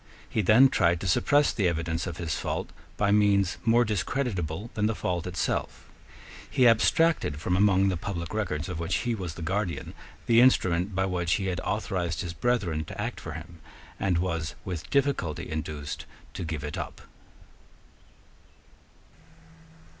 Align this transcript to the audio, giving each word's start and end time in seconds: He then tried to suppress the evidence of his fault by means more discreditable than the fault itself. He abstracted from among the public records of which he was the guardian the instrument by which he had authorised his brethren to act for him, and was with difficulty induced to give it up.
He 0.27 0.41
then 0.41 0.67
tried 0.69 0.99
to 1.01 1.07
suppress 1.07 1.53
the 1.53 1.67
evidence 1.67 2.07
of 2.07 2.17
his 2.17 2.33
fault 2.33 2.71
by 2.97 3.11
means 3.11 3.59
more 3.63 3.85
discreditable 3.85 4.71
than 4.73 4.87
the 4.87 4.95
fault 4.95 5.27
itself. 5.27 5.85
He 6.49 6.67
abstracted 6.67 7.39
from 7.39 7.55
among 7.55 7.89
the 7.89 7.97
public 7.97 8.33
records 8.33 8.67
of 8.67 8.79
which 8.79 8.95
he 9.05 9.13
was 9.13 9.35
the 9.35 9.43
guardian 9.43 9.93
the 10.25 10.41
instrument 10.41 10.95
by 10.95 11.05
which 11.05 11.33
he 11.33 11.45
had 11.53 11.59
authorised 11.59 12.21
his 12.21 12.33
brethren 12.33 12.83
to 12.85 12.99
act 12.99 13.19
for 13.19 13.33
him, 13.33 13.59
and 13.99 14.17
was 14.17 14.55
with 14.65 14.89
difficulty 14.89 15.47
induced 15.47 16.07
to 16.33 16.43
give 16.43 16.63
it 16.63 16.79
up. 16.79 17.01